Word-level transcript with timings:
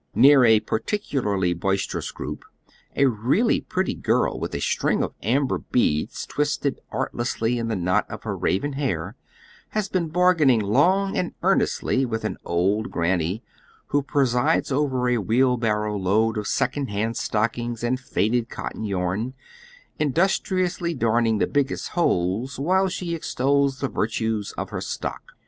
Kear 0.19 0.43
a 0.45 0.59
particularly 0.59 1.53
boistei'ous 1.53 2.11
gronp, 2.11 2.39
a 2.95 3.05
really 3.05 3.61
pretty 3.61 3.95
gii'l 3.95 4.39
with 4.39 4.55
a 4.55 4.59
string 4.59 5.03
of 5.03 5.13
amber 5.21 5.59
beads 5.59 6.25
twisted 6.25 6.79
artlessly 6.91 7.59
in 7.59 7.67
the 7.67 7.75
knot 7.75 8.09
of 8.09 8.23
her 8.23 8.35
raven 8.35 8.73
hair 8.73 9.15
has 9.77 9.89
been 9.89 10.09
bargainhig 10.09 10.63
long 10.63 11.15
and 11.15 11.33
earnestly 11.43 12.03
with 12.03 12.23
an 12.25 12.37
old 12.43 12.89
granny, 12.89 13.43
who 13.89 14.01
presides 14.01 14.71
over 14.71 15.07
a 15.07 15.19
wheel 15.19 15.55
barrow 15.55 15.95
load 15.95 16.35
of 16.35 16.47
second 16.47 16.87
hand 16.89 17.15
stockings 17.15 17.83
and 17.83 17.99
faded 17.99 18.49
cotton 18.49 18.83
yarn, 18.83 19.35
industri 19.99 20.63
ously 20.65 20.95
darning 20.95 21.37
the 21.37 21.45
biggest 21.45 21.89
holes 21.89 22.57
while 22.57 22.89
she 22.89 23.13
extols 23.13 23.77
the 23.81 23.87
vir 23.87 24.07
tues 24.07 24.51
of 24.57 24.71
her 24.71 24.81
stock. 24.81 25.33